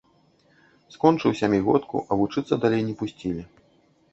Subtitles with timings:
[0.95, 3.43] Скончыў сямігодку, а вучыцца далей не пусцілі.